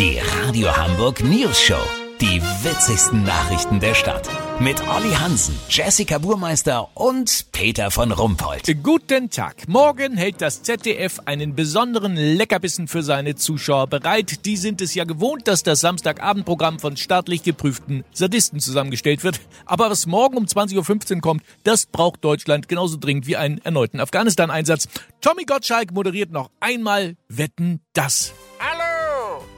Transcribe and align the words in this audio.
Die 0.00 0.18
Radio 0.18 0.74
Hamburg 0.74 1.22
News 1.22 1.60
Show. 1.60 1.82
Die 2.22 2.40
witzigsten 2.40 3.22
Nachrichten 3.22 3.80
der 3.80 3.92
Stadt. 3.92 4.30
Mit 4.58 4.80
Olli 4.88 5.12
Hansen, 5.12 5.54
Jessica 5.68 6.16
Burmeister 6.16 6.88
und 6.94 7.52
Peter 7.52 7.90
von 7.90 8.10
Rumpold. 8.10 8.82
Guten 8.82 9.28
Tag. 9.28 9.68
Morgen 9.68 10.16
hält 10.16 10.40
das 10.40 10.62
ZDF 10.62 11.20
einen 11.26 11.54
besonderen 11.54 12.16
Leckerbissen 12.16 12.88
für 12.88 13.02
seine 13.02 13.34
Zuschauer 13.34 13.88
bereit. 13.88 14.46
Die 14.46 14.56
sind 14.56 14.80
es 14.80 14.94
ja 14.94 15.04
gewohnt, 15.04 15.46
dass 15.46 15.64
das 15.64 15.82
Samstagabendprogramm 15.82 16.78
von 16.78 16.96
staatlich 16.96 17.42
geprüften 17.42 18.02
Sadisten 18.10 18.58
zusammengestellt 18.58 19.22
wird. 19.22 19.38
Aber 19.66 19.90
was 19.90 20.06
morgen 20.06 20.38
um 20.38 20.46
20.15 20.46 21.16
Uhr 21.16 21.20
kommt, 21.20 21.42
das 21.64 21.84
braucht 21.84 22.24
Deutschland 22.24 22.68
genauso 22.68 22.96
dringend 22.96 23.26
wie 23.26 23.36
einen 23.36 23.58
erneuten 23.58 24.00
Afghanistan-Einsatz. 24.00 24.88
Tommy 25.20 25.44
Gottschalk 25.44 25.92
moderiert 25.92 26.32
noch 26.32 26.48
einmal 26.58 27.16
Wetten, 27.28 27.82
das. 27.92 28.32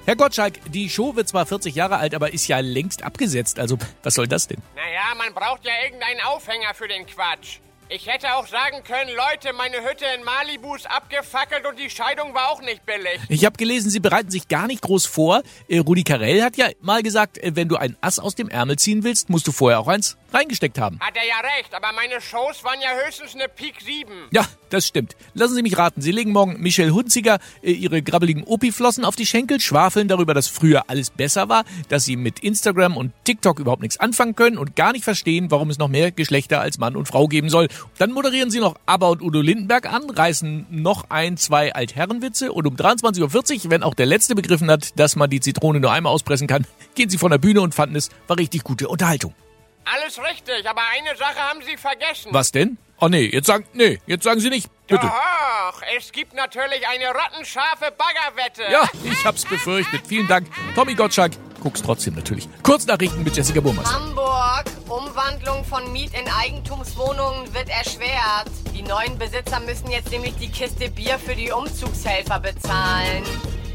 Herr 0.05 0.17
Gottschalk, 0.17 0.55
die 0.73 0.91
Show 0.91 1.15
wird 1.15 1.29
zwar 1.29 1.47
40 1.47 1.77
Jahre 1.77 1.99
alt, 1.99 2.15
aber 2.17 2.33
ist 2.33 2.49
ja 2.49 2.59
längst 2.59 3.05
abgesetzt. 3.05 3.61
Also, 3.61 3.79
was 4.03 4.15
soll 4.15 4.27
das 4.27 4.49
denn? 4.49 4.59
Naja, 4.75 5.15
man 5.17 5.33
braucht 5.33 5.65
ja 5.65 5.73
irgendeinen 5.85 6.21
Aufhänger 6.23 6.75
für 6.75 6.89
den 6.89 7.07
Quatsch. 7.07 7.61
Ich 7.95 8.07
hätte 8.07 8.35
auch 8.37 8.47
sagen 8.47 8.83
können, 8.85 9.11
Leute, 9.15 9.53
meine 9.53 9.87
Hütte 9.87 10.07
in 10.17 10.25
Malibu 10.25 10.75
ist 10.75 10.91
abgefackelt 10.91 11.67
und 11.67 11.79
die 11.79 11.91
Scheidung 11.91 12.33
war 12.33 12.51
auch 12.51 12.63
nicht 12.63 12.87
billig. 12.87 13.21
Ich 13.29 13.45
habe 13.45 13.59
gelesen, 13.59 13.91
Sie 13.91 14.01
bereiten 14.01 14.31
sich 14.31 14.49
gar 14.49 14.67
nicht 14.67 14.81
groß 14.81 15.05
vor. 15.05 15.43
Äh, 15.69 15.81
Rudi 15.81 16.03
Carell 16.03 16.43
hat 16.43 16.57
ja 16.57 16.69
mal 16.81 17.03
gesagt, 17.03 17.37
äh, 17.37 17.55
wenn 17.55 17.69
du 17.69 17.77
ein 17.77 17.99
Ass 18.01 18.19
aus 18.19 18.35
dem 18.35 18.49
Ärmel 18.49 18.77
ziehen 18.79 19.05
willst, 19.05 19.29
musst 19.29 19.47
du 19.47 19.53
vorher 19.53 19.79
auch 19.79 19.89
eins 19.89 20.17
reingesteckt 20.33 20.79
haben. 20.79 20.99
Hat 21.01 21.15
er 21.17 21.27
ja 21.27 21.41
recht, 21.59 21.75
aber 21.75 21.93
meine 21.93 22.21
Shows 22.23 22.65
waren 22.65 22.81
ja 22.81 22.89
höchstens 23.05 23.35
eine 23.35 23.49
Pik 23.49 23.83
7. 23.83 24.11
Ja, 24.31 24.47
das 24.71 24.87
stimmt. 24.87 25.15
Lassen 25.35 25.55
Sie 25.55 25.63
mich 25.63 25.77
raten, 25.77 26.01
Sie 26.01 26.13
legen 26.13 26.33
morgen 26.33 26.61
Michelle 26.61 26.93
Hunziger 26.93 27.41
äh, 27.63 27.73
ihre 27.73 28.01
grabbeligen 28.01 28.45
Opi-Flossen 28.45 29.05
auf 29.05 29.17
die 29.17 29.27
Schenkel, 29.27 29.61
schwafeln 29.61 30.09
darüber, 30.09 30.33
dass 30.33 30.49
früher 30.49 30.85
alles 30.89 31.11
besser 31.11 31.51
war, 31.51 31.65
dass 31.91 32.05
Sie 32.05 32.17
mit 32.17 32.39
Instagram 32.39 32.97
und 32.97 33.13
TikTok 33.25 33.59
überhaupt 33.59 33.83
nichts 33.83 34.01
anfangen 34.01 34.35
können 34.35 34.57
und 34.57 34.77
gar 34.77 34.93
nicht 34.93 35.05
verstehen, 35.05 35.51
warum 35.51 35.69
es 35.69 35.77
noch 35.77 35.89
mehr 35.89 36.11
Geschlechter 36.11 36.63
als 36.63 36.79
Mann 36.79 36.97
und 36.97 37.07
Frau 37.07 37.29
geben 37.29 37.51
soll. 37.51 37.69
Dann 37.99 38.13
moderieren 38.13 38.51
Sie 38.51 38.61
noch 38.61 38.77
ABBA 38.87 39.09
und 39.09 39.23
Udo 39.23 39.41
Lindenberg 39.41 39.93
an, 39.93 40.09
reißen 40.09 40.67
noch 40.71 41.11
ein, 41.11 41.37
zwei 41.37 41.75
Altherrenwitze 41.75 42.53
und 42.53 42.67
um 42.67 42.77
23.40 42.77 43.65
Uhr, 43.65 43.71
wenn 43.71 43.83
auch 43.83 43.95
der 43.95 44.07
Letzte 44.07 44.35
begriffen 44.35 44.71
hat, 44.71 44.99
dass 44.99 45.17
man 45.17 45.31
die 45.31 45.41
Zitrone 45.41 45.81
nur 45.81 45.93
einmal 45.93 46.13
auspressen 46.13 46.47
kann, 46.47 46.67
gehen 46.95 47.11
Sie 47.11 47.19
von 47.19 47.31
der 47.31 47.39
Bühne 47.39 47.61
und 47.61 47.75
fanden 47.75 47.97
es 47.97 48.11
war 48.27 48.39
richtig 48.39 48.65
gute 48.65 48.89
Unterhaltung. 48.89 49.35
Alles 49.85 50.19
richtig, 50.19 50.69
aber 50.69 50.83
eine 50.93 51.17
Sache 51.17 51.39
haben 51.39 51.61
Sie 51.67 51.77
vergessen. 51.77 52.29
Was 52.33 52.53
denn? 52.53 52.79
Oh 53.01 53.09
nee, 53.09 53.29
jetzt 53.33 53.47
sagen, 53.47 53.67
nee, 53.73 53.99
jetzt 54.07 54.23
sagen 54.23 54.39
Sie 54.39 54.49
nicht. 54.49 54.69
Bitte. 54.87 55.07
Doch, 55.07 55.83
es 55.97 56.13
gibt 56.13 56.35
natürlich 56.35 56.87
eine 56.87 57.07
rattenscharfe 57.07 57.93
Baggerwette. 57.97 58.63
Ja, 58.71 58.89
ich 59.03 59.25
hab's 59.25 59.45
befürchtet. 59.45 60.03
Vielen 60.07 60.29
Dank. 60.29 60.47
Tommy 60.77 60.95
Gottschalk, 60.95 61.33
guck's 61.61 61.83
trotzdem 61.83 62.15
natürlich. 62.15 62.49
Kurznachrichten 62.63 63.25
mit 63.25 63.37
Jessica 63.37 63.61
Burmers. 63.61 63.93
Umwandlung 65.23 65.65
von 65.65 65.93
Miet- 65.93 66.15
in 66.15 66.29
Eigentumswohnungen 66.29 67.55
wird 67.55 67.69
erschwert. 67.69 68.51
Die 68.75 68.83
neuen 68.83 69.19
Besitzer 69.19 69.61
müssen 69.61 69.89
jetzt 69.89 70.11
nämlich 70.11 70.35
die 70.35 70.49
Kiste 70.49 70.91
Bier 70.91 71.17
für 71.17 71.37
die 71.37 71.53
Umzugshelfer 71.53 72.41
bezahlen. 72.41 73.23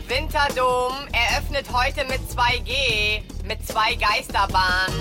Winterdom 0.07 0.93
eröffnet 1.13 1.67
heute 1.71 2.03
mit 2.05 2.19
2G, 2.29 3.21
mit 3.47 3.65
zwei 3.65 3.95
Geisterbahnen. 3.95 4.93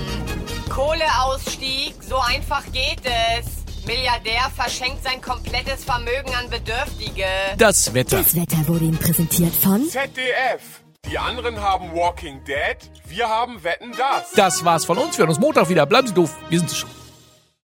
Kohleausstieg, 0.69 1.95
so 2.01 2.19
einfach 2.19 2.63
geht 2.73 3.03
es. 3.05 3.65
Milliardär 3.85 4.49
verschenkt 4.55 5.03
sein 5.03 5.21
komplettes 5.21 5.83
Vermögen 5.85 6.33
an 6.35 6.49
Bedürftige. 6.49 7.27
Das 7.59 7.93
Wetter. 7.93 8.19
Das 8.19 8.37
Wetter 8.37 8.69
wurde 8.69 8.85
Ihnen 8.85 8.99
präsentiert 8.99 9.55
von 9.55 9.85
ZDF. 9.89 10.86
Die 11.09 11.19
anderen 11.19 11.61
haben 11.61 11.95
Walking 11.95 12.43
Dead, 12.43 12.77
wir 13.05 13.29
haben 13.29 13.63
Wetten 13.63 13.93
das. 13.97 14.33
Das 14.33 14.65
war's 14.65 14.85
von 14.85 14.99
uns. 14.99 15.17
Wir 15.17 15.23
hören 15.23 15.29
uns 15.29 15.39
Montag 15.39 15.69
wieder. 15.69 15.87
Bleiben 15.87 16.09
Sie 16.09 16.15
doof. 16.15 16.35
Wir 16.49 16.59
schon. 16.69 16.91